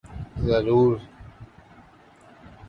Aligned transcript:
ضرور۔ 0.47 0.99